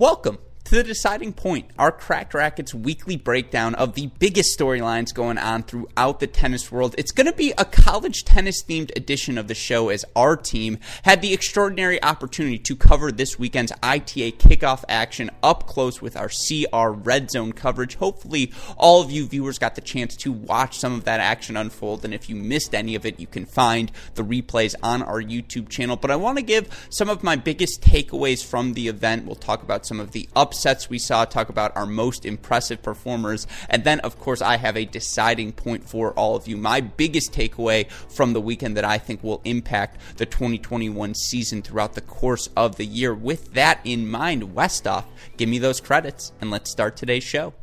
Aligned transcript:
Welcome 0.00 0.38
to 0.70 0.76
the 0.76 0.84
deciding 0.84 1.32
point, 1.32 1.68
our 1.80 1.90
Cracked 1.90 2.32
Racquets 2.32 2.72
weekly 2.72 3.16
breakdown 3.16 3.74
of 3.74 3.94
the 3.94 4.06
biggest 4.20 4.56
storylines 4.56 5.12
going 5.12 5.36
on 5.36 5.64
throughout 5.64 6.20
the 6.20 6.28
tennis 6.28 6.70
world. 6.70 6.94
It's 6.96 7.10
going 7.10 7.26
to 7.26 7.32
be 7.32 7.52
a 7.58 7.64
college 7.64 8.24
tennis 8.24 8.62
themed 8.62 8.96
edition 8.96 9.36
of 9.36 9.48
the 9.48 9.54
show 9.56 9.88
as 9.88 10.04
our 10.14 10.36
team 10.36 10.78
had 11.02 11.22
the 11.22 11.32
extraordinary 11.32 12.00
opportunity 12.04 12.56
to 12.58 12.76
cover 12.76 13.10
this 13.10 13.36
weekend's 13.36 13.72
ITA 13.82 14.30
kickoff 14.38 14.84
action 14.88 15.28
up 15.42 15.66
close 15.66 16.00
with 16.00 16.16
our 16.16 16.28
CR 16.28 16.90
Red 16.90 17.32
Zone 17.32 17.52
coverage. 17.52 17.96
Hopefully, 17.96 18.52
all 18.76 19.02
of 19.02 19.10
you 19.10 19.26
viewers 19.26 19.58
got 19.58 19.74
the 19.74 19.80
chance 19.80 20.14
to 20.18 20.30
watch 20.30 20.78
some 20.78 20.94
of 20.94 21.02
that 21.02 21.18
action 21.18 21.56
unfold, 21.56 22.04
and 22.04 22.14
if 22.14 22.30
you 22.30 22.36
missed 22.36 22.76
any 22.76 22.94
of 22.94 23.04
it, 23.04 23.18
you 23.18 23.26
can 23.26 23.44
find 23.44 23.90
the 24.14 24.22
replays 24.22 24.76
on 24.84 25.02
our 25.02 25.20
YouTube 25.20 25.68
channel. 25.68 25.96
But 25.96 26.12
I 26.12 26.16
want 26.16 26.38
to 26.38 26.44
give 26.44 26.86
some 26.90 27.08
of 27.08 27.24
my 27.24 27.34
biggest 27.34 27.82
takeaways 27.82 28.44
from 28.44 28.74
the 28.74 28.86
event. 28.86 29.26
We'll 29.26 29.34
talk 29.34 29.64
about 29.64 29.84
some 29.84 29.98
of 29.98 30.12
the 30.12 30.28
ups 30.36 30.59
upsets 30.60 30.90
we 30.90 30.98
saw, 30.98 31.24
talk 31.24 31.48
about 31.48 31.74
our 31.74 31.86
most 31.86 32.26
impressive 32.26 32.82
performers, 32.82 33.46
and 33.70 33.82
then, 33.82 33.98
of 34.00 34.18
course, 34.18 34.42
I 34.42 34.58
have 34.58 34.76
a 34.76 34.84
deciding 34.84 35.52
point 35.52 35.88
for 35.88 36.12
all 36.12 36.36
of 36.36 36.46
you. 36.46 36.58
My 36.58 36.82
biggest 36.82 37.32
takeaway 37.32 37.90
from 37.90 38.34
the 38.34 38.42
weekend 38.42 38.76
that 38.76 38.84
I 38.84 38.98
think 38.98 39.24
will 39.24 39.40
impact 39.44 39.98
the 40.18 40.26
2021 40.26 41.14
season 41.14 41.62
throughout 41.62 41.94
the 41.94 42.02
course 42.02 42.50
of 42.58 42.76
the 42.76 42.84
year. 42.84 43.14
With 43.14 43.54
that 43.54 43.80
in 43.84 44.06
mind, 44.06 44.54
Westoff, 44.54 45.04
give 45.38 45.48
me 45.48 45.58
those 45.58 45.80
credits, 45.80 46.32
and 46.42 46.50
let's 46.50 46.70
start 46.70 46.94
today's 46.94 47.24
show. 47.24 47.54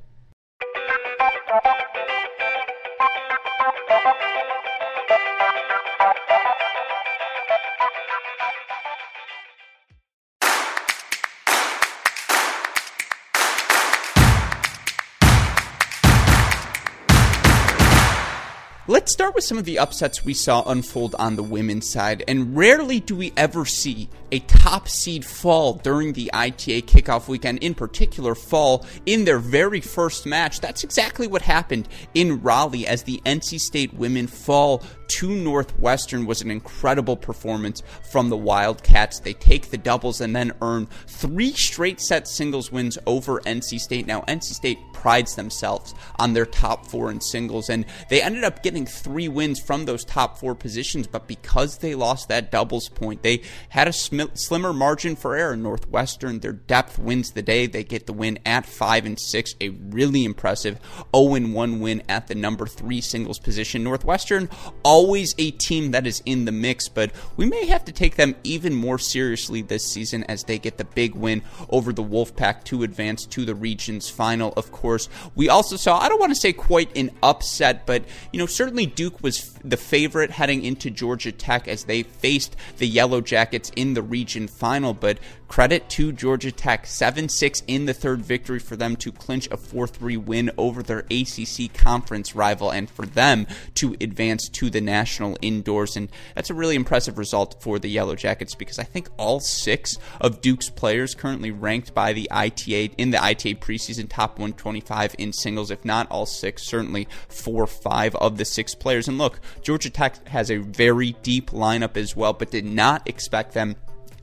Start 19.27 19.35
with 19.35 19.43
some 19.43 19.57
of 19.57 19.65
the 19.65 19.77
upsets 19.77 20.23
we 20.23 20.33
saw 20.33 20.63
unfold 20.69 21.13
on 21.19 21.35
the 21.35 21.43
women's 21.43 21.89
side, 21.89 22.23
and 22.29 22.55
rarely 22.55 23.01
do 23.01 23.13
we 23.13 23.33
ever 23.35 23.65
see 23.65 24.07
a 24.31 24.39
top 24.39 24.87
seed 24.87 25.25
fall 25.25 25.73
during 25.73 26.13
the 26.13 26.29
ITA 26.33 26.81
kickoff 26.83 27.27
weekend, 27.27 27.59
in 27.59 27.73
particular, 27.73 28.35
fall 28.35 28.85
in 29.05 29.25
their 29.25 29.39
very 29.39 29.81
first 29.81 30.25
match. 30.25 30.59
That's 30.59 30.83
exactly 30.83 31.27
what 31.27 31.41
happened 31.41 31.87
in 32.13 32.41
Raleigh 32.41 32.87
as 32.87 33.03
the 33.03 33.21
NC 33.25 33.59
State 33.59 33.93
women 33.93 34.27
fall 34.27 34.83
to 35.07 35.29
Northwestern 35.29 36.25
was 36.25 36.41
an 36.41 36.51
incredible 36.51 37.15
performance 37.15 37.81
from 38.11 38.29
the 38.29 38.37
Wildcats. 38.37 39.19
They 39.19 39.33
take 39.33 39.69
the 39.69 39.77
doubles 39.77 40.21
and 40.21 40.35
then 40.35 40.51
earn 40.61 40.87
three 41.07 41.53
straight 41.53 42.01
set 42.01 42.27
singles 42.27 42.71
wins 42.71 42.97
over 43.07 43.39
NC 43.41 43.79
State. 43.79 44.05
Now, 44.05 44.21
NC 44.27 44.53
State 44.53 44.79
prides 44.93 45.35
themselves 45.35 45.93
on 46.19 46.33
their 46.33 46.45
top 46.45 46.87
four 46.87 47.11
in 47.11 47.21
singles, 47.21 47.69
and 47.69 47.85
they 48.09 48.21
ended 48.21 48.43
up 48.43 48.63
getting 48.63 48.85
three 48.85 49.27
wins 49.27 49.59
from 49.59 49.85
those 49.85 50.03
top 50.03 50.37
four 50.37 50.55
positions, 50.55 51.07
but 51.07 51.27
because 51.27 51.77
they 51.77 51.95
lost 51.95 52.27
that 52.27 52.51
doubles 52.51 52.89
point, 52.89 53.23
they 53.23 53.41
had 53.69 53.87
a 53.87 53.93
sm- 54.19 54.35
slimmer 54.35 54.73
margin 54.73 55.15
for 55.15 55.35
error. 55.35 55.57
Northwestern, 55.57 56.39
their 56.39 56.53
depth 56.53 56.97
wins 56.97 57.31
the 57.31 57.41
day. 57.41 57.67
They 57.67 57.83
get 57.83 58.05
the 58.05 58.13
win 58.13 58.39
at 58.45 58.65
five 58.65 59.05
and 59.05 59.19
six, 59.19 59.55
a 59.59 59.69
really 59.69 60.23
impressive 60.23 60.79
0 61.15 61.47
1 61.47 61.79
win 61.79 62.03
at 62.07 62.27
the 62.27 62.35
number 62.35 62.67
three 62.67 63.01
singles 63.01 63.39
position. 63.39 63.83
Northwestern, 63.83 64.49
always 64.83 65.35
a 65.37 65.51
team 65.51 65.91
that 65.91 66.07
is 66.07 66.21
in 66.25 66.45
the 66.45 66.51
mix, 66.51 66.87
but 66.87 67.11
we 67.35 67.45
may 67.45 67.65
have 67.65 67.83
to 67.85 67.91
take 67.91 68.15
them 68.15 68.35
even 68.43 68.73
more 68.73 68.99
seriously 68.99 69.61
this 69.61 69.85
season 69.85 70.23
as 70.25 70.43
they 70.43 70.59
get 70.59 70.77
the 70.77 70.85
big 70.85 71.15
win 71.15 71.41
over 71.69 71.91
the 71.91 72.03
Wolfpack 72.03 72.63
to 72.65 72.83
advance 72.83 73.25
to 73.25 73.43
the 73.43 73.55
region's 73.55 74.09
final. 74.09 74.53
Of 74.55 74.71
course, 74.71 75.09
we 75.35 75.49
also 75.49 75.75
saw, 75.75 75.99
I 75.99 76.09
don't 76.09 76.19
want 76.19 76.31
to 76.31 76.39
say 76.39 76.53
quite 76.53 76.95
an 76.95 77.11
upset, 77.21 77.85
but, 77.85 78.03
you 78.31 78.39
know, 78.39 78.45
certainly 78.45 78.67
certainly 78.67 78.85
Duke 78.85 79.23
was 79.23 79.53
the 79.63 79.77
favorite 79.77 80.29
heading 80.29 80.63
into 80.63 80.91
Georgia 80.91 81.31
Tech 81.31 81.67
as 81.67 81.85
they 81.85 82.03
faced 82.03 82.55
the 82.77 82.85
Yellow 82.85 83.21
Jackets 83.21 83.71
in 83.75 83.93
the 83.93 84.01
region 84.09 84.47
final, 84.47 84.93
but 84.93 85.19
credit 85.47 85.89
to 85.89 86.11
Georgia 86.11 86.51
Tech 86.51 86.85
7 86.85 87.29
6 87.29 87.63
in 87.67 87.85
the 87.85 87.93
third 87.93 88.21
victory 88.21 88.59
for 88.59 88.75
them 88.75 88.95
to 88.97 89.11
clinch 89.11 89.47
a 89.51 89.57
4 89.57 89.87
3 89.87 90.17
win 90.17 90.51
over 90.57 90.83
their 90.83 91.05
ACC 91.11 91.73
conference 91.73 92.35
rival 92.35 92.71
and 92.71 92.89
for 92.89 93.05
them 93.05 93.47
to 93.75 93.95
advance 94.01 94.49
to 94.49 94.69
the 94.69 94.81
national 94.81 95.37
indoors. 95.41 95.95
And 95.95 96.09
that's 96.35 96.49
a 96.49 96.53
really 96.53 96.75
impressive 96.75 97.17
result 97.17 97.61
for 97.61 97.79
the 97.79 97.89
Yellow 97.89 98.15
Jackets 98.15 98.55
because 98.55 98.79
I 98.79 98.83
think 98.83 99.09
all 99.17 99.39
six 99.39 99.97
of 100.19 100.41
Duke's 100.41 100.69
players 100.69 101.15
currently 101.15 101.51
ranked 101.51 101.93
by 101.93 102.13
the 102.13 102.29
ITA 102.31 102.91
in 102.97 103.11
the 103.11 103.23
ITA 103.23 103.55
preseason 103.55 104.09
top 104.09 104.39
125 104.39 105.15
in 105.17 105.33
singles, 105.33 105.71
if 105.71 105.85
not 105.85 106.09
all 106.11 106.25
six, 106.25 106.63
certainly 106.63 107.07
four 107.29 107.63
or 107.63 107.67
five 107.67 108.15
of 108.15 108.37
the 108.37 108.45
six 108.45 108.75
players. 108.75 109.07
And 109.07 109.17
look, 109.17 109.39
Georgia 109.61 109.89
Tech 109.89 110.27
has 110.27 110.51
a 110.51 110.57
very 110.57 111.13
deep 111.23 111.51
lineup 111.51 111.97
as 111.97 112.15
well, 112.15 112.33
but 112.33 112.51
did 112.51 112.65
not 112.65 113.07
expect 113.07 113.53
them 113.53 113.75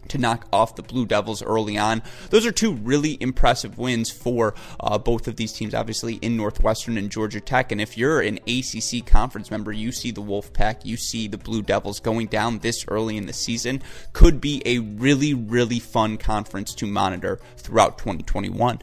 to 0.09 0.19
knock 0.19 0.47
off 0.53 0.76
the 0.76 0.82
Blue 0.82 1.06
Devils 1.06 1.42
early 1.42 1.78
on. 1.78 2.03
Those 2.31 2.47
are 2.47 2.53
two 2.53 2.75
really 2.75 3.16
impressive 3.20 3.78
wins 3.78 4.10
for 4.10 4.54
uh, 4.81 4.98
both 4.98 5.28
of 5.28 5.37
these 5.37 5.53
teams, 5.53 5.75
obviously 5.75 6.15
in 6.16 6.37
Northwestern 6.37 6.97
and 6.97 7.10
Georgia 7.10 7.41
Tech. 7.41 7.72
And 7.72 7.81
if 7.81 7.97
you're 7.98 8.20
an 8.20 8.38
ACC 8.47 9.06
conference 9.06 9.50
member, 9.50 9.72
you 9.72 9.92
see 9.92 10.10
the 10.10 10.22
Wolfpack, 10.22 10.84
you 10.84 10.97
see 10.97 11.28
the 11.28 11.38
Blue 11.38 11.62
Devils 11.62 12.00
going 12.00 12.26
down 12.26 12.59
this 12.60 12.84
early 12.88 13.16
in 13.16 13.26
the 13.26 13.32
season, 13.32 13.82
could 14.12 14.41
be 14.41 14.62
a 14.65 14.78
really, 14.78 15.34
really 15.34 15.78
fun 15.78 16.16
conference 16.16 16.75
to 16.75 16.86
monitor 16.86 17.41
throughout 17.56 17.98
2021. 17.98 18.81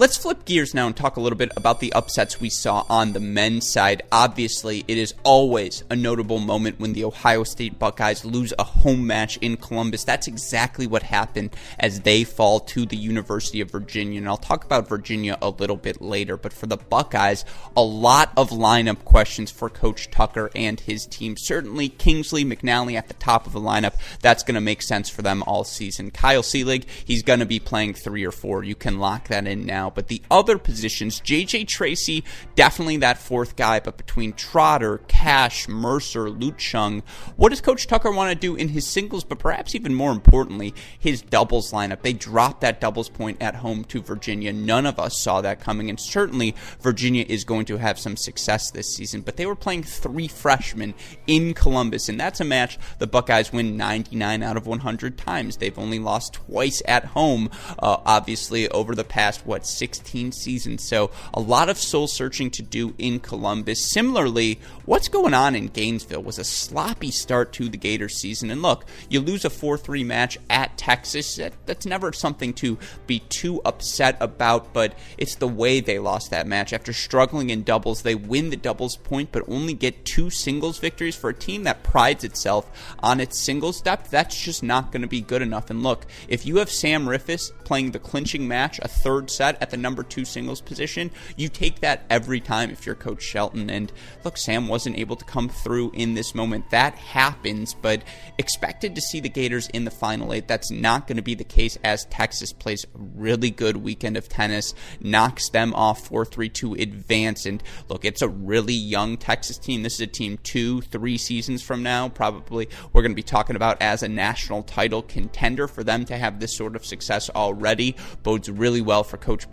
Let's 0.00 0.16
flip 0.16 0.46
gears 0.46 0.72
now 0.72 0.86
and 0.86 0.96
talk 0.96 1.18
a 1.18 1.20
little 1.20 1.36
bit 1.36 1.52
about 1.58 1.80
the 1.80 1.92
upsets 1.92 2.40
we 2.40 2.48
saw 2.48 2.86
on 2.88 3.12
the 3.12 3.20
men's 3.20 3.70
side. 3.70 4.02
Obviously, 4.10 4.82
it 4.88 4.96
is 4.96 5.12
always 5.24 5.84
a 5.90 5.94
notable 5.94 6.38
moment 6.38 6.80
when 6.80 6.94
the 6.94 7.04
Ohio 7.04 7.44
State 7.44 7.78
Buckeyes 7.78 8.24
lose 8.24 8.54
a 8.58 8.64
home 8.64 9.06
match 9.06 9.36
in 9.42 9.58
Columbus. 9.58 10.04
That's 10.04 10.26
exactly 10.26 10.86
what 10.86 11.02
happened 11.02 11.54
as 11.78 12.00
they 12.00 12.24
fall 12.24 12.60
to 12.60 12.86
the 12.86 12.96
University 12.96 13.60
of 13.60 13.70
Virginia. 13.70 14.20
And 14.20 14.26
I'll 14.26 14.38
talk 14.38 14.64
about 14.64 14.88
Virginia 14.88 15.36
a 15.42 15.50
little 15.50 15.76
bit 15.76 16.00
later. 16.00 16.38
But 16.38 16.54
for 16.54 16.66
the 16.66 16.78
Buckeyes, 16.78 17.44
a 17.76 17.82
lot 17.82 18.32
of 18.38 18.48
lineup 18.48 19.04
questions 19.04 19.50
for 19.50 19.68
Coach 19.68 20.10
Tucker 20.10 20.50
and 20.54 20.80
his 20.80 21.04
team. 21.04 21.36
Certainly, 21.36 21.90
Kingsley 21.90 22.42
McNally 22.42 22.94
at 22.94 23.08
the 23.08 23.14
top 23.14 23.46
of 23.46 23.52
the 23.52 23.60
lineup. 23.60 23.96
That's 24.22 24.44
going 24.44 24.54
to 24.54 24.62
make 24.62 24.80
sense 24.80 25.10
for 25.10 25.20
them 25.20 25.42
all 25.46 25.64
season. 25.64 26.10
Kyle 26.10 26.40
Seelig, 26.40 26.86
he's 27.04 27.22
going 27.22 27.40
to 27.40 27.44
be 27.44 27.60
playing 27.60 27.92
three 27.92 28.24
or 28.24 28.32
four. 28.32 28.64
You 28.64 28.74
can 28.74 28.98
lock 28.98 29.28
that 29.28 29.46
in 29.46 29.66
now. 29.66 29.89
But 29.90 30.08
the 30.08 30.22
other 30.30 30.58
positions, 30.58 31.20
JJ 31.20 31.68
Tracy, 31.68 32.24
definitely 32.54 32.98
that 32.98 33.18
fourth 33.18 33.56
guy. 33.56 33.80
But 33.80 33.96
between 33.96 34.32
Trotter, 34.32 34.98
Cash, 35.08 35.68
Mercer, 35.68 36.28
Chung, 36.56 37.02
what 37.36 37.50
does 37.50 37.60
Coach 37.60 37.86
Tucker 37.86 38.10
want 38.10 38.32
to 38.32 38.38
do 38.38 38.56
in 38.56 38.68
his 38.68 38.86
singles, 38.86 39.24
but 39.24 39.38
perhaps 39.38 39.74
even 39.74 39.94
more 39.94 40.12
importantly, 40.12 40.74
his 40.98 41.22
doubles 41.22 41.72
lineup? 41.72 42.02
They 42.02 42.12
dropped 42.12 42.60
that 42.62 42.80
doubles 42.80 43.08
point 43.08 43.40
at 43.40 43.56
home 43.56 43.84
to 43.84 44.02
Virginia. 44.02 44.52
None 44.52 44.86
of 44.86 44.98
us 44.98 45.20
saw 45.20 45.40
that 45.40 45.60
coming, 45.60 45.88
and 45.88 46.00
certainly 46.00 46.54
Virginia 46.80 47.24
is 47.28 47.44
going 47.44 47.66
to 47.66 47.76
have 47.78 47.98
some 47.98 48.16
success 48.16 48.70
this 48.70 48.94
season. 48.94 49.20
But 49.20 49.36
they 49.36 49.46
were 49.46 49.56
playing 49.56 49.82
three 49.82 50.28
freshmen 50.28 50.94
in 51.26 51.54
Columbus, 51.54 52.08
and 52.08 52.18
that's 52.18 52.40
a 52.40 52.44
match 52.44 52.78
the 52.98 53.06
Buckeyes 53.06 53.52
win 53.52 53.76
99 53.76 54.42
out 54.42 54.56
of 54.56 54.66
100 54.66 55.18
times. 55.18 55.56
They've 55.56 55.78
only 55.78 55.98
lost 55.98 56.34
twice 56.34 56.82
at 56.86 57.06
home, 57.06 57.50
uh, 57.78 57.98
obviously, 58.04 58.68
over 58.68 58.94
the 58.94 59.04
past, 59.04 59.46
what, 59.46 59.66
16 59.80 60.32
seasons. 60.32 60.86
So 60.86 61.10
a 61.32 61.40
lot 61.40 61.70
of 61.70 61.78
soul 61.78 62.06
searching 62.06 62.50
to 62.50 62.62
do 62.62 62.94
in 62.98 63.18
Columbus. 63.18 63.82
Similarly, 63.82 64.60
what's 64.84 65.08
going 65.08 65.32
on 65.32 65.54
in 65.56 65.68
Gainesville 65.68 66.22
was 66.22 66.38
a 66.38 66.44
sloppy 66.44 67.10
start 67.10 67.54
to 67.54 67.70
the 67.70 67.78
Gators 67.78 68.16
season. 68.16 68.50
And 68.50 68.60
look, 68.60 68.84
you 69.08 69.20
lose 69.20 69.46
a 69.46 69.50
4 69.50 69.78
3 69.78 70.04
match 70.04 70.36
at 70.50 70.76
Texas. 70.76 71.36
That, 71.36 71.54
that's 71.64 71.86
never 71.86 72.12
something 72.12 72.52
to 72.54 72.78
be 73.06 73.20
too 73.30 73.62
upset 73.64 74.18
about, 74.20 74.74
but 74.74 74.98
it's 75.16 75.36
the 75.36 75.48
way 75.48 75.80
they 75.80 75.98
lost 75.98 76.30
that 76.30 76.46
match. 76.46 76.74
After 76.74 76.92
struggling 76.92 77.48
in 77.48 77.62
doubles, 77.62 78.02
they 78.02 78.14
win 78.14 78.50
the 78.50 78.56
doubles 78.56 78.96
point, 78.96 79.32
but 79.32 79.48
only 79.48 79.72
get 79.72 80.04
two 80.04 80.28
singles 80.28 80.78
victories 80.78 81.16
for 81.16 81.30
a 81.30 81.34
team 81.34 81.64
that 81.64 81.82
prides 81.82 82.22
itself 82.22 82.94
on 82.98 83.18
its 83.18 83.40
singles 83.40 83.80
depth. 83.80 84.10
That's 84.10 84.38
just 84.38 84.62
not 84.62 84.92
going 84.92 85.02
to 85.02 85.08
be 85.08 85.22
good 85.22 85.40
enough. 85.40 85.70
And 85.70 85.82
look, 85.82 86.04
if 86.28 86.44
you 86.44 86.56
have 86.56 86.70
Sam 86.70 87.06
Riffice 87.06 87.50
playing 87.64 87.92
the 87.92 87.98
clinching 87.98 88.46
match, 88.46 88.78
a 88.82 88.88
third 88.88 89.30
set 89.30 89.60
at 89.62 89.69
the 89.70 89.76
number 89.76 90.02
two 90.02 90.24
singles 90.24 90.60
position, 90.60 91.10
you 91.36 91.48
take 91.48 91.80
that 91.80 92.04
every 92.10 92.40
time 92.40 92.70
if 92.70 92.86
you're 92.86 92.94
Coach 92.94 93.22
Shelton. 93.22 93.70
And 93.70 93.92
look, 94.24 94.36
Sam 94.36 94.68
wasn't 94.68 94.98
able 94.98 95.16
to 95.16 95.24
come 95.24 95.48
through 95.48 95.92
in 95.94 96.14
this 96.14 96.34
moment. 96.34 96.70
That 96.70 96.94
happens, 96.94 97.74
but 97.74 98.02
expected 98.38 98.94
to 98.94 99.00
see 99.00 99.20
the 99.20 99.28
Gators 99.28 99.68
in 99.68 99.84
the 99.84 99.90
final 99.90 100.32
eight. 100.32 100.48
That's 100.48 100.70
not 100.70 101.06
going 101.06 101.16
to 101.16 101.22
be 101.22 101.34
the 101.34 101.44
case 101.44 101.78
as 101.84 102.04
Texas 102.06 102.52
plays 102.52 102.84
a 102.84 102.98
really 102.98 103.50
good 103.50 103.76
weekend 103.76 104.16
of 104.16 104.28
tennis, 104.28 104.74
knocks 105.00 105.48
them 105.50 105.74
off 105.74 106.06
4 106.06 106.24
3 106.24 106.48
to 106.50 106.74
advance. 106.74 107.46
And 107.46 107.62
look, 107.88 108.04
it's 108.04 108.22
a 108.22 108.28
really 108.28 108.74
young 108.74 109.16
Texas 109.16 109.58
team. 109.58 109.82
This 109.82 109.94
is 109.94 110.00
a 110.00 110.06
team 110.06 110.38
two, 110.42 110.80
three 110.82 111.18
seasons 111.18 111.62
from 111.62 111.82
now, 111.82 112.08
probably 112.08 112.68
we're 112.92 113.02
going 113.02 113.12
to 113.12 113.16
be 113.16 113.22
talking 113.22 113.56
about 113.56 113.80
as 113.80 114.02
a 114.02 114.08
national 114.08 114.62
title 114.62 115.02
contender. 115.02 115.68
For 115.68 115.84
them 115.84 116.04
to 116.06 116.16
have 116.16 116.40
this 116.40 116.56
sort 116.56 116.76
of 116.76 116.84
success 116.84 117.30
already 117.30 117.96
bodes 118.22 118.50
really 118.50 118.80
well 118.80 119.04
for 119.04 119.16
Coach 119.16 119.50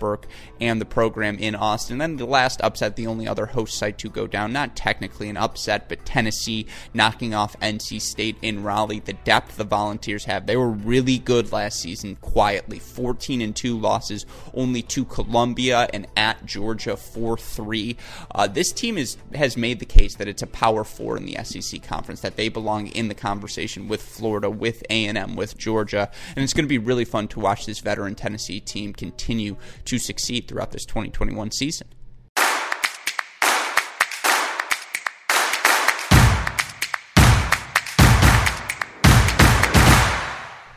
and 0.59 0.79
the 0.79 0.85
program 0.85 1.37
in 1.37 1.55
Austin. 1.55 1.97
Then 1.97 2.17
the 2.17 2.25
last 2.25 2.61
upset, 2.61 2.95
the 2.95 3.07
only 3.07 3.27
other 3.27 3.47
host 3.47 3.77
site 3.77 3.97
to 3.99 4.09
go 4.09 4.27
down, 4.27 4.53
not 4.53 4.75
technically 4.75 5.29
an 5.29 5.37
upset, 5.37 5.89
but 5.89 6.05
Tennessee 6.05 6.67
knocking 6.93 7.33
off 7.33 7.59
NC 7.59 8.01
State 8.01 8.37
in 8.41 8.63
Raleigh. 8.63 8.99
The 8.99 9.13
depth 9.13 9.57
the 9.57 9.63
Volunteers 9.63 10.25
have, 10.25 10.45
they 10.45 10.57
were 10.57 10.69
really 10.69 11.17
good 11.17 11.51
last 11.51 11.79
season 11.79 12.15
quietly. 12.17 12.79
14 12.79 13.41
and 13.41 13.55
2 13.55 13.77
losses 13.77 14.25
only 14.53 14.81
to 14.83 15.05
Columbia 15.05 15.89
and 15.93 16.07
at 16.15 16.45
Georgia 16.45 16.95
4 16.95 17.37
3. 17.37 17.97
Uh, 18.31 18.47
this 18.47 18.71
team 18.71 18.97
is, 18.97 19.17
has 19.33 19.57
made 19.57 19.79
the 19.79 19.85
case 19.85 20.15
that 20.15 20.27
it's 20.27 20.41
a 20.41 20.47
power 20.47 20.83
four 20.83 21.17
in 21.17 21.25
the 21.25 21.37
SEC 21.43 21.83
conference, 21.83 22.21
that 22.21 22.35
they 22.35 22.49
belong 22.49 22.87
in 22.87 23.07
the 23.07 23.15
conversation 23.15 23.87
with 23.87 24.01
Florida, 24.01 24.49
with 24.49 24.83
A&M, 24.89 25.35
with 25.35 25.57
Georgia. 25.57 26.09
And 26.35 26.43
it's 26.43 26.53
going 26.53 26.65
to 26.65 26.69
be 26.69 26.77
really 26.77 27.05
fun 27.05 27.27
to 27.29 27.39
watch 27.39 27.65
this 27.65 27.79
veteran 27.79 28.15
Tennessee 28.15 28.59
team 28.59 28.93
continue 28.93 29.57
to 29.87 29.97
succeed 29.97 30.47
throughout 30.47 30.71
this 30.71 30.85
2021 30.85 31.51
season. 31.51 31.87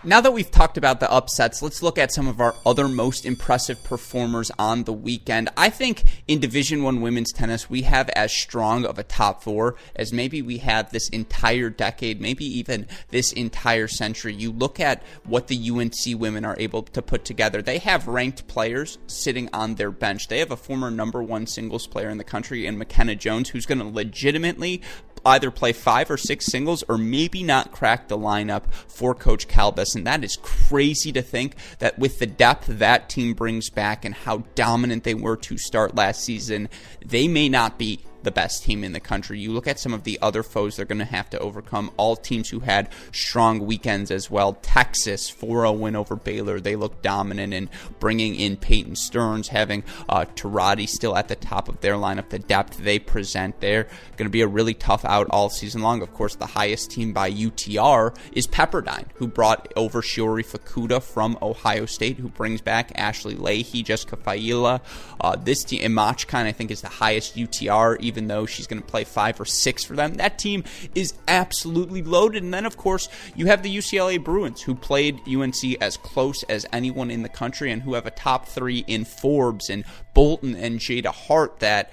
Now 0.02 0.22
that 0.22 0.32
we've 0.32 0.50
talked 0.50 0.78
about 0.78 0.98
the 0.98 1.12
upsets, 1.12 1.60
let's 1.60 1.82
look 1.82 1.98
at 1.98 2.10
some 2.10 2.26
of 2.26 2.40
our 2.40 2.54
other 2.64 2.88
most 2.88 3.26
impressive 3.26 3.84
performers 3.84 4.50
on 4.58 4.84
the 4.84 4.94
weekend. 4.94 5.50
I 5.58 5.68
think 5.68 6.04
in 6.26 6.40
Division 6.40 6.82
1 6.82 7.02
women's 7.02 7.34
tennis, 7.34 7.68
we 7.68 7.82
have 7.82 8.08
as 8.16 8.32
strong 8.32 8.86
of 8.86 8.98
a 8.98 9.02
top 9.02 9.42
4 9.42 9.76
as 9.94 10.10
maybe 10.10 10.40
we 10.40 10.56
have 10.58 10.90
this 10.90 11.10
entire 11.10 11.68
decade, 11.68 12.18
maybe 12.18 12.46
even 12.46 12.86
this 13.10 13.30
entire 13.34 13.88
century. 13.88 14.32
You 14.32 14.52
look 14.52 14.80
at 14.80 15.02
what 15.24 15.48
the 15.48 15.70
UNC 15.70 16.18
women 16.18 16.46
are 16.46 16.56
able 16.58 16.84
to 16.84 17.02
put 17.02 17.26
together. 17.26 17.60
They 17.60 17.76
have 17.76 18.08
ranked 18.08 18.48
players 18.48 18.96
sitting 19.06 19.50
on 19.52 19.74
their 19.74 19.90
bench. 19.90 20.28
They 20.28 20.38
have 20.38 20.50
a 20.50 20.56
former 20.56 20.90
number 20.90 21.22
1 21.22 21.46
singles 21.46 21.86
player 21.86 22.08
in 22.08 22.16
the 22.16 22.24
country 22.24 22.64
in 22.64 22.78
Makenna 22.78 23.18
Jones 23.18 23.50
who's 23.50 23.66
going 23.66 23.80
to 23.80 23.84
legitimately 23.84 24.80
either 25.24 25.50
play 25.50 25.72
five 25.72 26.10
or 26.10 26.16
six 26.16 26.46
singles 26.46 26.82
or 26.88 26.98
maybe 26.98 27.42
not 27.42 27.72
crack 27.72 28.08
the 28.08 28.18
lineup 28.18 28.72
for 28.72 29.14
Coach 29.14 29.48
Kalbas. 29.48 29.94
And 29.94 30.06
that 30.06 30.24
is 30.24 30.36
crazy 30.36 31.12
to 31.12 31.22
think 31.22 31.54
that 31.78 31.98
with 31.98 32.18
the 32.18 32.26
depth 32.26 32.66
that 32.66 33.08
team 33.08 33.34
brings 33.34 33.70
back 33.70 34.04
and 34.04 34.14
how 34.14 34.38
dominant 34.54 35.04
they 35.04 35.14
were 35.14 35.36
to 35.36 35.58
start 35.58 35.94
last 35.94 36.22
season, 36.22 36.68
they 37.04 37.28
may 37.28 37.48
not 37.48 37.78
be 37.78 38.00
the 38.22 38.30
best 38.30 38.64
team 38.64 38.84
in 38.84 38.92
the 38.92 39.00
country. 39.00 39.38
You 39.38 39.52
look 39.52 39.66
at 39.66 39.78
some 39.78 39.94
of 39.94 40.04
the 40.04 40.18
other 40.22 40.42
foes 40.42 40.76
they're 40.76 40.84
going 40.84 40.98
to 40.98 41.04
have 41.04 41.30
to 41.30 41.38
overcome, 41.38 41.90
all 41.96 42.16
teams 42.16 42.50
who 42.50 42.60
had 42.60 42.88
strong 43.12 43.66
weekends 43.66 44.10
as 44.10 44.30
well. 44.30 44.54
Texas, 44.62 45.28
4 45.28 45.62
0 45.62 45.72
win 45.72 45.96
over 45.96 46.16
Baylor. 46.16 46.60
They 46.60 46.76
look 46.76 47.02
dominant 47.02 47.52
in 47.52 47.68
bringing 47.98 48.34
in 48.34 48.56
Peyton 48.56 48.96
Stearns, 48.96 49.48
having 49.48 49.84
uh, 50.08 50.26
Turati 50.34 50.88
still 50.88 51.16
at 51.16 51.28
the 51.28 51.36
top 51.36 51.68
of 51.68 51.80
their 51.80 51.94
lineup. 51.94 52.28
The 52.30 52.38
depth 52.38 52.78
they 52.78 52.98
present, 52.98 53.60
they're 53.60 53.84
going 54.16 54.26
to 54.26 54.30
be 54.30 54.42
a 54.42 54.48
really 54.48 54.74
tough 54.74 55.04
out 55.04 55.26
all 55.30 55.50
season 55.50 55.82
long. 55.82 56.02
Of 56.02 56.12
course, 56.12 56.34
the 56.34 56.46
highest 56.46 56.90
team 56.90 57.12
by 57.12 57.30
UTR 57.30 58.16
is 58.32 58.46
Pepperdine, 58.46 59.06
who 59.14 59.26
brought 59.26 59.72
over 59.76 60.02
Shiori 60.02 60.44
Fukuda 60.44 61.02
from 61.02 61.38
Ohio 61.42 61.86
State, 61.86 62.18
who 62.18 62.28
brings 62.28 62.60
back 62.60 62.92
Ashley 62.94 63.34
Lahey, 63.34 63.84
Jessica 63.84 64.16
Failla. 64.16 64.80
Uh, 65.20 65.36
this 65.36 65.64
team, 65.64 65.82
Imachkan, 65.82 66.44
I 66.44 66.52
think, 66.52 66.70
is 66.70 66.80
the 66.80 66.88
highest 66.88 67.36
UTR 67.36 68.00
even 68.10 68.26
though 68.26 68.44
she's 68.44 68.66
going 68.66 68.82
to 68.82 68.86
play 68.86 69.04
five 69.04 69.40
or 69.40 69.44
six 69.44 69.84
for 69.84 69.94
them. 69.94 70.14
That 70.14 70.36
team 70.36 70.64
is 70.96 71.14
absolutely 71.28 72.02
loaded. 72.02 72.42
And 72.42 72.52
then, 72.52 72.66
of 72.66 72.76
course, 72.76 73.08
you 73.36 73.46
have 73.46 73.62
the 73.62 73.74
UCLA 73.74 74.22
Bruins, 74.22 74.62
who 74.62 74.74
played 74.74 75.20
UNC 75.28 75.62
as 75.80 75.96
close 75.96 76.42
as 76.44 76.66
anyone 76.72 77.10
in 77.10 77.22
the 77.22 77.28
country 77.28 77.70
and 77.70 77.82
who 77.82 77.94
have 77.94 78.06
a 78.06 78.10
top 78.10 78.46
three 78.46 78.84
in 78.88 79.04
Forbes 79.04 79.70
and 79.70 79.84
Bolton 80.12 80.56
and 80.56 80.80
Jada 80.80 81.14
Hart 81.14 81.60
that 81.60 81.92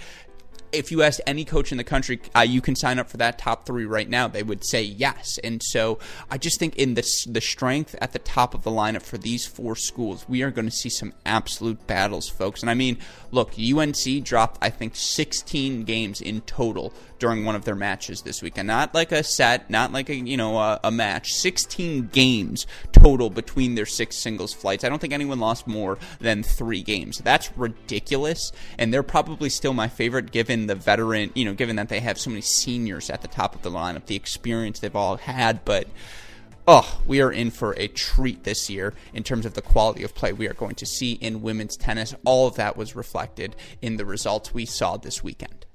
if 0.72 0.92
you 0.92 1.02
asked 1.04 1.22
any 1.26 1.46
coach 1.46 1.72
in 1.72 1.78
the 1.78 1.84
country, 1.84 2.20
uh, 2.36 2.42
you 2.42 2.62
can 2.62 2.76
sign 2.76 3.00
up 3.00 3.10
for 3.10 3.18
that 3.18 3.40
top 3.40 3.66
three 3.66 3.86
right 3.86 4.10
now, 4.10 4.28
they 4.28 4.44
would 4.44 4.66
say 4.66 4.82
yes. 4.82 5.38
And 5.44 5.62
so 5.64 6.00
I 6.30 6.38
just 6.38 6.60
think 6.60 6.76
in 6.76 6.94
the 6.94 7.08
the 7.28 7.42
strength 7.42 7.96
at 8.02 8.14
the 8.14 8.20
top 8.20 8.54
of 8.54 8.64
the 8.64 8.72
lineup 8.72 9.02
for 9.02 9.18
these 9.18 9.46
four 9.46 9.76
schools, 9.76 10.26
we 10.28 10.42
are 10.44 10.52
going 10.52 10.66
to 10.66 10.72
see 10.72 10.90
some 10.90 11.14
absolute 11.26 11.86
battles, 11.88 12.30
folks. 12.30 12.62
And 12.62 12.70
I 12.70 12.74
mean, 12.74 12.98
look, 13.32 13.54
UNC 13.58 14.24
dropped, 14.24 14.58
I 14.62 14.70
think, 14.70 14.96
16 14.96 15.84
games 15.84 16.22
in 16.22 16.42
total 16.42 16.94
during 17.20 17.46
one 17.46 17.56
of 17.56 17.66
their 17.66 17.76
matches 17.76 18.22
this 18.22 18.42
weekend. 18.42 18.68
Not 18.68 18.94
like 18.94 19.12
a 19.12 19.24
set, 19.24 19.70
not 19.70 19.92
like 19.92 20.10
a 20.10 20.16
you 20.16 20.38
know 20.38 20.58
a, 20.58 20.80
a, 20.84 20.92
match. 20.92 21.34
16 21.34 22.08
games 22.08 22.66
total 22.92 23.30
between 23.30 23.76
their 23.76 23.86
six 23.86 24.18
singles 24.18 24.54
flights. 24.54 24.84
I 24.84 24.90
don't 24.90 25.00
think 25.00 25.14
anyone 25.14 25.40
lost 25.40 25.68
more 25.68 25.98
than 26.20 26.44
three 26.44 26.82
games. 26.82 27.20
That's 27.20 27.56
ridiculous, 27.58 28.52
and 28.78 28.94
they're 28.94 29.04
probably 29.04 29.50
still 29.50 29.74
my 29.74 29.88
favorite 29.88 30.32
given 30.32 30.57
the 30.66 30.74
veteran. 30.74 31.32
You 31.36 31.46
know, 31.46 31.54
given 31.54 31.76
that 31.76 31.90
they 31.90 32.00
have 32.00 32.18
so 32.18 32.32
many 32.32 32.42
seniors 32.42 33.12
at 33.12 33.22
the 33.22 33.28
top 33.28 33.54
of 33.54 33.62
the 33.62 33.70
lineup, 33.70 34.08
the 34.08 34.16
experience 34.16 34.80
they've 34.80 34.96
all 34.96 35.18
had, 35.18 35.64
but. 35.64 35.88
Oh, 36.70 37.00
we 37.06 37.22
are 37.22 37.32
in 37.32 37.50
for 37.50 37.74
a 37.78 37.88
treat 37.88 38.44
this 38.44 38.70
year 38.70 38.94
in 39.14 39.24
terms 39.24 39.46
of 39.46 39.54
the 39.54 39.62
quality 39.62 40.04
of 40.04 40.14
play 40.14 40.34
we 40.34 40.50
are 40.50 40.54
going 40.54 40.76
to 40.76 40.86
see 40.86 41.14
in 41.14 41.42
women's 41.42 41.78
tennis. 41.78 42.14
All 42.26 42.46
of 42.46 42.56
that 42.56 42.76
was 42.76 42.94
reflected 42.94 43.56
in 43.82 43.96
the 43.96 44.06
results 44.06 44.54
we 44.54 44.66
saw 44.66 44.98
this 44.98 45.24
weekend. 45.24 45.67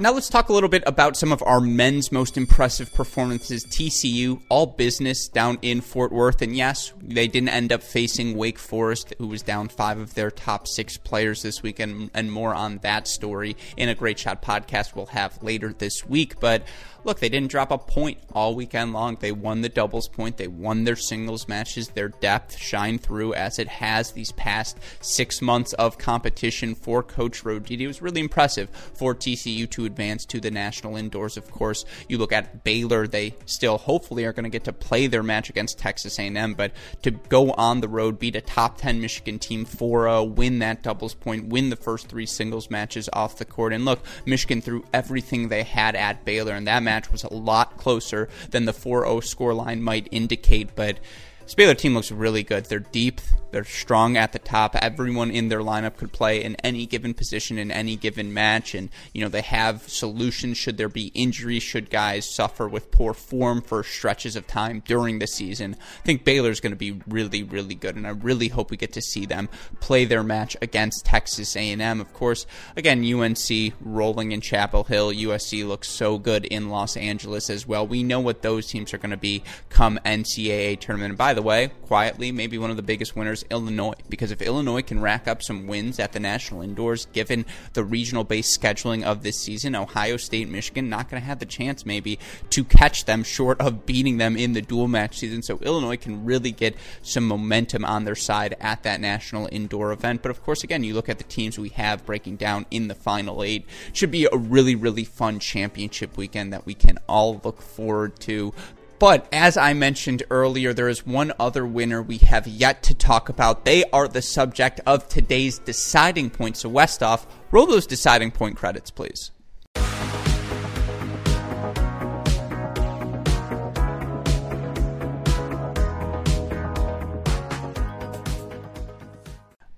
Now 0.00 0.12
let's 0.12 0.28
talk 0.28 0.48
a 0.48 0.52
little 0.52 0.68
bit 0.68 0.84
about 0.86 1.16
some 1.16 1.32
of 1.32 1.42
our 1.42 1.60
men's 1.60 2.12
most 2.12 2.36
impressive 2.36 2.94
performances. 2.94 3.66
TCU, 3.66 4.40
all 4.48 4.64
business 4.66 5.26
down 5.26 5.58
in 5.60 5.80
Fort 5.80 6.12
Worth. 6.12 6.40
And 6.40 6.54
yes, 6.54 6.92
they 7.02 7.26
didn't 7.26 7.48
end 7.48 7.72
up 7.72 7.82
facing 7.82 8.36
Wake 8.36 8.60
Forest, 8.60 9.12
who 9.18 9.26
was 9.26 9.42
down 9.42 9.66
five 9.66 9.98
of 9.98 10.14
their 10.14 10.30
top 10.30 10.68
six 10.68 10.96
players 10.96 11.42
this 11.42 11.64
weekend, 11.64 12.12
and 12.14 12.30
more 12.30 12.54
on 12.54 12.78
that 12.78 13.08
story 13.08 13.56
in 13.76 13.88
a 13.88 13.94
Great 13.96 14.20
Shot 14.20 14.40
podcast 14.40 14.94
we'll 14.94 15.06
have 15.06 15.42
later 15.42 15.72
this 15.72 16.06
week. 16.06 16.38
But 16.38 16.62
look, 17.04 17.20
they 17.20 17.28
didn't 17.28 17.50
drop 17.50 17.70
a 17.70 17.78
point 17.78 18.18
all 18.32 18.54
weekend 18.54 18.92
long. 18.92 19.16
They 19.20 19.32
won 19.32 19.62
the 19.62 19.68
doubles 19.68 20.08
point, 20.08 20.36
they 20.36 20.48
won 20.48 20.84
their 20.84 20.96
singles 20.96 21.48
matches. 21.48 21.88
Their 21.88 22.08
depth 22.08 22.56
shined 22.58 23.02
through 23.02 23.34
as 23.34 23.58
it 23.58 23.68
has 23.68 24.12
these 24.12 24.32
past 24.32 24.78
six 25.00 25.40
months 25.40 25.72
of 25.74 25.98
competition 25.98 26.74
for 26.74 27.02
Coach 27.02 27.44
Roditi. 27.44 27.80
It 27.80 27.86
was 27.86 28.02
really 28.02 28.20
impressive 28.20 28.70
for 28.70 29.14
TCU 29.14 29.68
to 29.70 29.84
advance 29.84 30.24
to 30.26 30.40
the 30.40 30.50
national 30.50 30.96
indoors. 30.96 31.36
Of 31.36 31.50
course, 31.50 31.84
you 32.08 32.18
look 32.18 32.32
at 32.32 32.64
Baylor; 32.64 33.06
they 33.06 33.34
still 33.46 33.78
hopefully 33.78 34.24
are 34.24 34.32
going 34.32 34.44
to 34.44 34.50
get 34.50 34.64
to 34.64 34.72
play 34.72 35.06
their 35.06 35.22
match 35.22 35.50
against 35.50 35.78
Texas 35.78 36.18
A&M, 36.18 36.54
but 36.54 36.72
to 37.02 37.10
go 37.10 37.52
on 37.52 37.80
the 37.80 37.88
road, 37.88 38.18
beat 38.18 38.36
a 38.36 38.40
top 38.40 38.78
10 38.78 39.00
Michigan 39.00 39.38
team 39.38 39.64
4-0, 39.64 40.34
win 40.34 40.58
that 40.60 40.82
doubles 40.82 41.14
point, 41.14 41.48
win 41.48 41.70
the 41.70 41.76
first 41.76 42.08
three 42.08 42.26
singles 42.26 42.70
matches 42.70 43.08
off 43.12 43.38
the 43.38 43.44
court, 43.44 43.72
and 43.72 43.84
look, 43.84 44.00
Michigan 44.26 44.60
threw 44.60 44.84
everything 44.92 45.48
they 45.48 45.62
had 45.62 45.94
at 45.94 46.24
Baylor, 46.24 46.54
and 46.54 46.66
that 46.66 46.82
match 46.88 47.12
was 47.12 47.22
a 47.22 47.34
lot 47.34 47.76
closer 47.76 48.30
than 48.50 48.64
the 48.64 48.72
4-0 48.72 49.20
scoreline 49.22 49.80
might 49.80 50.08
indicate, 50.10 50.74
but 50.74 50.98
this 51.48 51.54
Baylor 51.54 51.74
team 51.74 51.94
looks 51.94 52.12
really 52.12 52.42
good. 52.42 52.66
They're 52.66 52.78
deep. 52.78 53.22
They're 53.52 53.64
strong 53.64 54.18
at 54.18 54.32
the 54.32 54.38
top. 54.38 54.76
Everyone 54.76 55.30
in 55.30 55.48
their 55.48 55.60
lineup 55.60 55.96
could 55.96 56.12
play 56.12 56.42
in 56.42 56.56
any 56.56 56.84
given 56.84 57.14
position 57.14 57.56
in 57.56 57.70
any 57.70 57.96
given 57.96 58.34
match, 58.34 58.74
and 58.74 58.90
you 59.14 59.22
know 59.22 59.30
they 59.30 59.40
have 59.40 59.88
solutions 59.88 60.58
should 60.58 60.76
there 60.76 60.90
be 60.90 61.06
injuries, 61.14 61.62
should 61.62 61.88
guys 61.88 62.28
suffer 62.28 62.68
with 62.68 62.90
poor 62.90 63.14
form 63.14 63.62
for 63.62 63.82
stretches 63.82 64.36
of 64.36 64.46
time 64.46 64.82
during 64.84 65.18
the 65.18 65.26
season. 65.26 65.76
I 65.80 66.02
think 66.04 66.24
Baylor's 66.24 66.60
going 66.60 66.72
to 66.72 66.76
be 66.76 67.00
really, 67.08 67.42
really 67.42 67.74
good, 67.74 67.96
and 67.96 68.06
I 68.06 68.10
really 68.10 68.48
hope 68.48 68.70
we 68.70 68.76
get 68.76 68.92
to 68.92 69.00
see 69.00 69.24
them 69.24 69.48
play 69.80 70.04
their 70.04 70.22
match 70.22 70.54
against 70.60 71.06
Texas 71.06 71.56
A&M. 71.56 72.00
Of 72.02 72.12
course, 72.12 72.46
again 72.76 73.02
UNC 73.02 73.72
rolling 73.80 74.32
in 74.32 74.42
Chapel 74.42 74.84
Hill. 74.84 75.10
USC 75.12 75.66
looks 75.66 75.88
so 75.88 76.18
good 76.18 76.44
in 76.44 76.68
Los 76.68 76.98
Angeles 76.98 77.48
as 77.48 77.66
well. 77.66 77.86
We 77.86 78.02
know 78.02 78.20
what 78.20 78.42
those 78.42 78.66
teams 78.66 78.92
are 78.92 78.98
going 78.98 79.10
to 79.10 79.16
be 79.16 79.42
come 79.70 79.98
NCAA 80.04 80.78
tournament. 80.80 81.12
And 81.12 81.18
by 81.18 81.32
the 81.32 81.37
way, 81.42 81.68
quietly, 81.86 82.32
maybe 82.32 82.58
one 82.58 82.70
of 82.70 82.76
the 82.76 82.82
biggest 82.82 83.16
winners, 83.16 83.44
Illinois. 83.50 83.94
Because 84.08 84.30
if 84.30 84.42
Illinois 84.42 84.82
can 84.82 85.00
rack 85.00 85.28
up 85.28 85.42
some 85.42 85.66
wins 85.66 85.98
at 85.98 86.12
the 86.12 86.20
national 86.20 86.62
indoors, 86.62 87.06
given 87.06 87.44
the 87.72 87.84
regional 87.84 88.24
based 88.24 88.60
scheduling 88.60 89.02
of 89.04 89.22
this 89.22 89.38
season, 89.38 89.74
Ohio 89.74 90.16
State, 90.16 90.48
Michigan, 90.48 90.88
not 90.88 91.08
going 91.10 91.20
to 91.20 91.26
have 91.26 91.38
the 91.38 91.46
chance 91.46 91.84
maybe 91.86 92.18
to 92.50 92.64
catch 92.64 93.04
them 93.04 93.22
short 93.22 93.60
of 93.60 93.86
beating 93.86 94.18
them 94.18 94.36
in 94.36 94.52
the 94.52 94.62
dual 94.62 94.88
match 94.88 95.18
season. 95.18 95.42
So 95.42 95.58
Illinois 95.58 95.96
can 95.96 96.24
really 96.24 96.52
get 96.52 96.76
some 97.02 97.26
momentum 97.26 97.84
on 97.84 98.04
their 98.04 98.14
side 98.14 98.56
at 98.60 98.82
that 98.82 99.00
national 99.00 99.48
indoor 99.52 99.92
event. 99.92 100.22
But 100.22 100.30
of 100.30 100.42
course, 100.42 100.64
again, 100.64 100.84
you 100.84 100.94
look 100.94 101.08
at 101.08 101.18
the 101.18 101.24
teams 101.24 101.58
we 101.58 101.70
have 101.70 102.06
breaking 102.06 102.36
down 102.36 102.66
in 102.70 102.88
the 102.88 102.94
final 102.94 103.42
eight. 103.42 103.66
Should 103.92 104.10
be 104.10 104.26
a 104.30 104.36
really, 104.36 104.74
really 104.74 105.04
fun 105.04 105.38
championship 105.40 106.16
weekend 106.16 106.52
that 106.52 106.66
we 106.66 106.74
can 106.74 106.98
all 107.08 107.40
look 107.44 107.62
forward 107.62 108.18
to. 108.20 108.52
But 108.98 109.28
as 109.32 109.56
I 109.56 109.74
mentioned 109.74 110.24
earlier, 110.28 110.72
there 110.72 110.88
is 110.88 111.06
one 111.06 111.32
other 111.38 111.64
winner 111.64 112.02
we 112.02 112.18
have 112.18 112.48
yet 112.48 112.82
to 112.84 112.94
talk 112.94 113.28
about. 113.28 113.64
They 113.64 113.84
are 113.90 114.08
the 114.08 114.22
subject 114.22 114.80
of 114.86 115.08
today's 115.08 115.60
deciding 115.60 116.30
point. 116.30 116.56
So, 116.56 116.68
Westoff, 116.68 117.26
roll 117.52 117.66
those 117.66 117.86
deciding 117.86 118.32
point 118.32 118.56
credits, 118.56 118.90
please. 118.90 119.30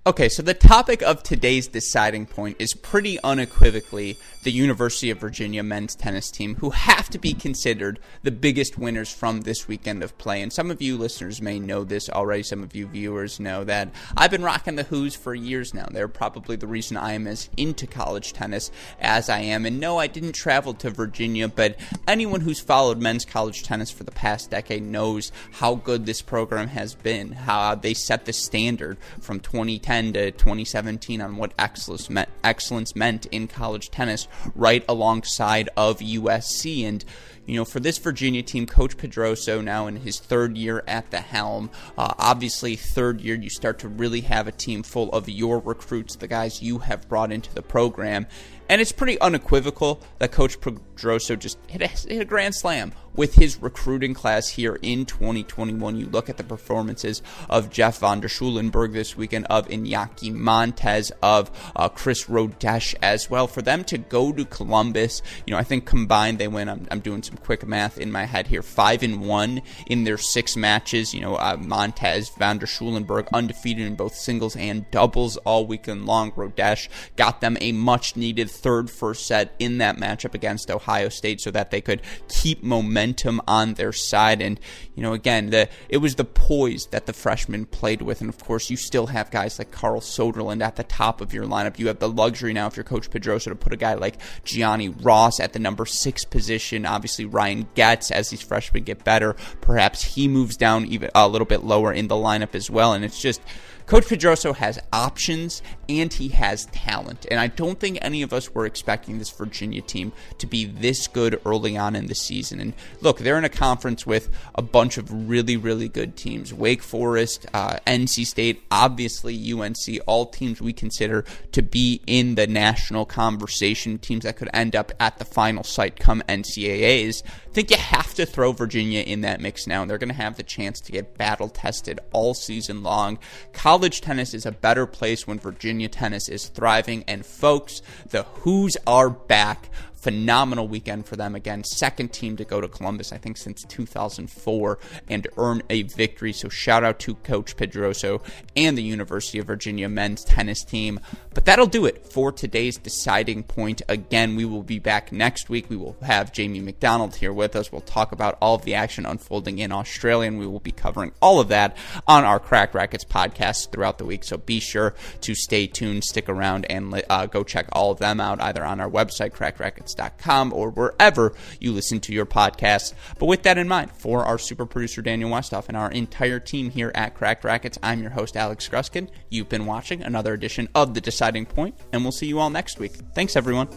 Okay, 0.03 0.29
so 0.29 0.41
the 0.41 0.55
topic 0.55 1.03
of 1.03 1.21
today's 1.21 1.67
deciding 1.67 2.25
point 2.25 2.57
is 2.57 2.73
pretty 2.73 3.19
unequivocally 3.19 4.17
the 4.43 4.51
University 4.51 5.09
of 5.09 5.19
Virginia 5.19 5.63
men's 5.63 5.95
tennis 5.95 6.31
team, 6.31 6.55
who 6.55 6.71
have 6.71 7.09
to 7.09 7.19
be 7.19 7.33
considered 7.33 7.99
the 8.23 8.31
biggest 8.31 8.77
winners 8.77 9.11
from 9.11 9.41
this 9.41 9.67
weekend 9.67 10.03
of 10.03 10.17
play. 10.17 10.41
And 10.41 10.51
some 10.51 10.71
of 10.71 10.81
you 10.81 10.97
listeners 10.97 11.41
may 11.41 11.59
know 11.59 11.83
this 11.83 12.09
already. 12.09 12.43
Some 12.43 12.63
of 12.63 12.75
you 12.75 12.87
viewers 12.87 13.39
know 13.39 13.63
that 13.63 13.89
I've 14.17 14.31
been 14.31 14.43
rocking 14.43 14.75
the 14.75 14.83
Hoos 14.83 15.15
for 15.15 15.33
years 15.33 15.73
now. 15.73 15.87
They're 15.91 16.07
probably 16.07 16.55
the 16.55 16.67
reason 16.67 16.97
I 16.97 17.13
am 17.13 17.27
as 17.27 17.49
into 17.57 17.87
college 17.87 18.33
tennis 18.33 18.71
as 18.99 19.29
I 19.29 19.39
am. 19.39 19.65
And 19.65 19.79
no, 19.79 19.97
I 19.97 20.07
didn't 20.07 20.33
travel 20.33 20.73
to 20.75 20.89
Virginia, 20.89 21.47
but 21.47 21.79
anyone 22.07 22.41
who's 22.41 22.59
followed 22.59 22.99
men's 22.99 23.25
college 23.25 23.63
tennis 23.63 23.91
for 23.91 24.03
the 24.03 24.11
past 24.11 24.49
decade 24.49 24.83
knows 24.83 25.31
how 25.51 25.75
good 25.75 26.05
this 26.05 26.21
program 26.21 26.67
has 26.69 26.95
been, 26.95 27.31
how 27.31 27.75
they 27.75 27.93
set 27.93 28.25
the 28.25 28.33
standard 28.33 28.97
from 29.19 29.39
2010 29.39 29.71
2010 29.71 30.13
to 30.13 30.31
2017 30.31 31.21
on 31.21 31.37
what 31.37 31.53
excellence 31.57 32.09
meant, 32.09 32.29
excellence 32.43 32.95
meant 32.95 33.25
in 33.27 33.47
college 33.47 33.89
tennis, 33.91 34.27
right 34.55 34.83
alongside 34.87 35.69
of 35.75 35.99
USC. 35.99 36.87
And 36.87 37.03
you 37.45 37.55
know, 37.55 37.65
for 37.65 37.79
this 37.79 37.97
Virginia 37.97 38.43
team, 38.43 38.65
Coach 38.65 38.97
Pedroso 38.97 39.63
now 39.63 39.87
in 39.87 39.97
his 39.97 40.19
third 40.19 40.57
year 40.57 40.83
at 40.87 41.11
the 41.11 41.21
helm. 41.21 41.69
Uh, 41.97 42.13
obviously, 42.17 42.75
third 42.75 43.21
year, 43.21 43.35
you 43.35 43.49
start 43.49 43.79
to 43.79 43.87
really 43.87 44.21
have 44.21 44.47
a 44.47 44.51
team 44.51 44.83
full 44.83 45.11
of 45.11 45.27
your 45.27 45.59
recruits, 45.59 46.15
the 46.15 46.27
guys 46.27 46.61
you 46.61 46.79
have 46.79 47.07
brought 47.09 47.31
into 47.31 47.53
the 47.53 47.61
program. 47.61 48.27
And 48.71 48.79
it's 48.79 48.93
pretty 48.93 49.19
unequivocal 49.19 49.99
that 50.19 50.31
Coach 50.31 50.61
Pedroso 50.61 51.37
just 51.37 51.57
hit 51.67 51.81
a, 51.81 51.87
hit 51.87 52.21
a 52.21 52.25
grand 52.25 52.55
slam 52.55 52.93
with 53.13 53.35
his 53.35 53.61
recruiting 53.61 54.13
class 54.13 54.47
here 54.47 54.79
in 54.81 55.05
2021. 55.05 55.97
You 55.97 56.05
look 56.05 56.29
at 56.29 56.37
the 56.37 56.43
performances 56.45 57.21
of 57.49 57.69
Jeff 57.69 57.99
von 57.99 58.21
der 58.21 58.29
Schulenburg 58.29 58.93
this 58.93 59.17
weekend, 59.17 59.45
of 59.49 59.67
Iñaki 59.67 60.33
Montes, 60.33 61.11
of 61.21 61.51
uh, 61.75 61.89
Chris 61.89 62.25
Rodesch 62.25 62.95
as 63.01 63.29
well. 63.29 63.45
For 63.45 63.61
them 63.61 63.83
to 63.85 63.97
go 63.97 64.31
to 64.31 64.45
Columbus, 64.45 65.21
you 65.45 65.51
know, 65.51 65.57
I 65.57 65.63
think 65.63 65.85
combined 65.85 66.39
they 66.39 66.47
win. 66.47 66.69
I'm, 66.69 66.87
I'm 66.91 67.01
doing 67.01 67.23
some 67.23 67.30
quick 67.37 67.65
math 67.65 67.97
in 67.97 68.11
my 68.11 68.25
head 68.25 68.47
here. 68.47 68.61
Five 68.61 69.03
and 69.03 69.21
one 69.21 69.61
in 69.87 70.03
their 70.03 70.17
six 70.17 70.55
matches. 70.55 71.13
You 71.13 71.21
know, 71.21 71.35
uh, 71.35 71.57
Montes, 71.59 72.29
von 72.29 72.57
der 72.57 72.65
Schulenburg 72.65 73.27
undefeated 73.33 73.85
in 73.85 73.95
both 73.95 74.15
singles 74.15 74.55
and 74.55 74.89
doubles 74.91 75.37
all 75.37 75.65
weekend 75.65 76.05
long. 76.05 76.31
Rodesch 76.31 76.89
got 77.15 77.41
them 77.41 77.57
a 77.61 77.71
much 77.71 78.15
needed 78.15 78.49
third 78.49 78.89
first 78.89 79.25
set 79.27 79.53
in 79.59 79.77
that 79.79 79.97
matchup 79.97 80.33
against 80.33 80.71
Ohio 80.71 81.09
State 81.09 81.41
so 81.41 81.51
that 81.51 81.71
they 81.71 81.81
could 81.81 82.01
keep 82.27 82.63
momentum 82.63 83.41
on 83.47 83.73
their 83.75 83.93
side. 83.93 84.41
And, 84.41 84.59
you 84.95 85.03
know, 85.03 85.13
again, 85.13 85.49
the 85.49 85.69
it 85.89 85.97
was 85.97 86.15
the 86.15 86.25
poise 86.25 86.87
that 86.87 87.05
the 87.05 87.13
freshmen 87.13 87.65
played 87.65 88.01
with. 88.01 88.21
And 88.21 88.29
of 88.29 88.43
course, 88.43 88.69
you 88.69 88.77
still 88.77 89.07
have 89.07 89.31
guys 89.31 89.59
like 89.59 89.71
Carl 89.71 90.01
Soderlund 90.01 90.61
at 90.61 90.75
the 90.75 90.83
top 90.83 91.21
of 91.21 91.33
your 91.33 91.45
lineup. 91.45 91.79
You 91.79 91.87
have 91.87 91.99
the 91.99 92.09
luxury 92.09 92.53
now, 92.53 92.67
if 92.67 92.75
you're 92.75 92.83
Coach 92.83 93.09
Pedroso, 93.09 93.45
to 93.45 93.55
put 93.55 93.73
a 93.73 93.77
guy 93.77 93.93
like 93.93 94.17
Gianni 94.43 94.89
Ross 94.89 95.39
at 95.39 95.53
the 95.53 95.59
number 95.59 95.85
six 95.85 96.25
position. 96.25 96.85
Obviously, 96.85 97.20
Ryan 97.25 97.67
Goetz, 97.75 98.11
as 98.11 98.29
these 98.29 98.41
freshmen 98.41 98.83
get 98.83 99.03
better, 99.03 99.35
perhaps 99.61 100.15
he 100.15 100.27
moves 100.27 100.57
down 100.57 100.85
even 100.85 101.09
a 101.15 101.27
little 101.27 101.45
bit 101.45 101.63
lower 101.63 101.91
in 101.91 102.07
the 102.07 102.15
lineup 102.15 102.55
as 102.55 102.69
well. 102.69 102.93
And 102.93 103.03
it's 103.05 103.21
just 103.21 103.41
Coach 103.85 104.05
Pedroso 104.05 104.55
has 104.55 104.79
options 104.93 105.61
and 105.89 106.13
he 106.13 106.29
has 106.29 106.65
talent. 106.67 107.25
And 107.29 107.39
I 107.39 107.47
don't 107.47 107.79
think 107.79 107.97
any 108.01 108.21
of 108.21 108.33
us 108.33 108.53
were 108.53 108.65
expecting 108.65 109.17
this 109.17 109.29
Virginia 109.29 109.81
team 109.81 110.13
to 110.37 110.47
be 110.47 110.65
this 110.65 111.07
good 111.07 111.41
early 111.45 111.77
on 111.77 111.95
in 111.95 112.07
the 112.07 112.15
season. 112.15 112.59
And 112.59 112.73
look, 113.01 113.19
they're 113.19 113.37
in 113.37 113.43
a 113.43 113.49
conference 113.49 114.05
with 114.05 114.29
a 114.55 114.61
bunch 114.61 114.97
of 114.97 115.29
really, 115.29 115.57
really 115.57 115.89
good 115.89 116.15
teams 116.15 116.53
Wake 116.53 116.81
Forest, 116.81 117.45
uh, 117.53 117.77
NC 117.87 118.25
State, 118.25 118.63
obviously 118.71 119.51
UNC, 119.51 119.75
all 120.05 120.27
teams 120.27 120.61
we 120.61 120.73
consider 120.73 121.25
to 121.51 121.61
be 121.61 122.01
in 122.07 122.35
the 122.35 122.47
national 122.47 123.05
conversation, 123.05 123.97
teams 123.97 124.23
that 124.23 124.37
could 124.37 124.49
end 124.53 124.75
up 124.75 124.91
at 124.99 125.17
the 125.17 125.25
final 125.25 125.63
site 125.63 125.97
come 125.99 126.21
NCAAs. 126.29 127.23
I 127.25 127.53
think 127.53 127.71
you 127.71 127.77
have 127.77 128.13
to 128.13 128.25
throw 128.25 128.53
Virginia 128.53 129.01
in 129.01 129.21
that 129.21 129.41
mix 129.41 129.67
now. 129.67 129.81
And 129.81 129.89
They're 129.89 129.97
going 129.97 130.09
to 130.09 130.15
have 130.15 130.37
the 130.37 130.43
chance 130.43 130.79
to 130.81 130.91
get 130.91 131.17
battle 131.17 131.49
tested 131.49 131.99
all 132.13 132.33
season 132.33 132.83
long. 132.83 133.19
College 133.51 133.70
tennis 134.01 134.33
is 134.33 134.45
a 134.45 134.51
better 134.51 134.85
place 134.85 135.27
when 135.27 135.39
Virginia 135.39 135.87
tennis 135.87 136.29
is 136.29 136.47
thriving. 136.47 137.03
And 137.07 137.25
folks, 137.25 137.81
the 138.09 138.23
Hoos 138.23 138.77
are 138.85 139.09
back 139.09 139.69
phenomenal 140.01 140.67
weekend 140.67 141.05
for 141.05 141.15
them 141.15 141.35
again. 141.35 141.63
Second 141.63 142.11
team 142.11 142.35
to 142.37 142.43
go 142.43 142.59
to 142.59 142.67
Columbus, 142.67 143.13
I 143.13 143.17
think, 143.17 143.37
since 143.37 143.63
2004 143.63 144.79
and 145.07 145.27
earn 145.37 145.61
a 145.69 145.83
victory. 145.83 146.33
So 146.33 146.49
shout 146.49 146.83
out 146.83 146.99
to 146.99 147.15
Coach 147.15 147.55
Pedroso 147.55 148.21
and 148.55 148.77
the 148.77 148.83
University 148.83 149.37
of 149.37 149.47
Virginia 149.47 149.87
men's 149.87 150.23
tennis 150.23 150.63
team. 150.63 150.99
But 151.33 151.45
that'll 151.45 151.67
do 151.67 151.85
it 151.85 152.05
for 152.05 152.31
today's 152.31 152.77
deciding 152.77 153.43
point. 153.43 153.81
Again, 153.87 154.35
we 154.35 154.43
will 154.43 154.63
be 154.63 154.79
back 154.79 155.11
next 155.11 155.49
week. 155.49 155.69
We 155.69 155.77
will 155.77 155.95
have 156.01 156.33
Jamie 156.33 156.59
McDonald 156.59 157.15
here 157.15 157.31
with 157.31 157.55
us. 157.55 157.71
We'll 157.71 157.81
talk 157.81 158.11
about 158.11 158.37
all 158.41 158.55
of 158.55 158.63
the 158.63 158.73
action 158.73 159.05
unfolding 159.05 159.59
in 159.59 159.71
Australia, 159.71 160.27
and 160.27 160.39
we 160.39 160.47
will 160.47 160.59
be 160.59 160.71
covering 160.71 161.13
all 161.21 161.39
of 161.39 161.47
that 161.49 161.77
on 162.07 162.25
our 162.25 162.39
Cracked 162.39 162.73
Racquets 162.73 163.05
podcast 163.05 163.71
throughout 163.71 163.97
the 163.97 164.05
week. 164.05 164.23
So 164.23 164.37
be 164.37 164.59
sure 164.59 164.95
to 165.21 165.35
stay 165.35 165.67
tuned, 165.67 166.03
stick 166.03 166.27
around, 166.27 166.65
and 166.69 167.03
uh, 167.09 167.27
go 167.27 167.43
check 167.43 167.67
all 167.71 167.91
of 167.91 167.99
them 167.99 168.19
out 168.19 168.41
either 168.41 168.65
on 168.65 168.79
our 168.79 168.89
website, 168.89 169.33
Cracked 169.33 169.59
Racquets 169.95 170.51
or 170.53 170.69
wherever 170.69 171.33
you 171.59 171.71
listen 171.71 171.99
to 172.01 172.13
your 172.13 172.25
podcasts. 172.25 172.93
But 173.19 173.27
with 173.27 173.43
that 173.43 173.57
in 173.57 173.67
mind, 173.67 173.91
for 173.91 174.23
our 174.23 174.37
super 174.37 174.65
producer 174.65 175.01
Daniel 175.01 175.29
Westoff 175.29 175.67
and 175.67 175.77
our 175.77 175.91
entire 175.91 176.39
team 176.39 176.69
here 176.69 176.91
at 176.95 177.15
Cracked 177.15 177.43
Racquets, 177.43 177.77
I'm 177.83 178.01
your 178.01 178.11
host 178.11 178.35
Alex 178.35 178.67
Gruskin. 178.67 179.09
You've 179.29 179.49
been 179.49 179.65
watching 179.65 180.01
another 180.03 180.33
edition 180.33 180.69
of 180.73 180.93
The 180.93 181.01
Deciding 181.01 181.45
Point, 181.45 181.75
and 181.91 182.03
we'll 182.03 182.11
see 182.11 182.27
you 182.27 182.39
all 182.39 182.49
next 182.49 182.79
week. 182.79 182.93
Thanks, 183.13 183.35
everyone. 183.35 183.67